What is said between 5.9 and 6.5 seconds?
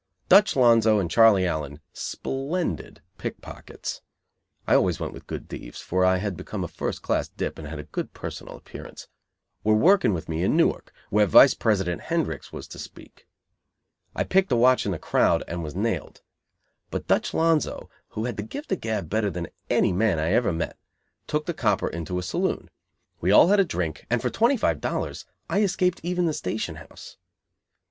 I had